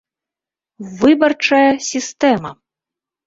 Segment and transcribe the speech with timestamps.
[0.99, 2.51] ВЫБАРЧАЯ СІСТЭМА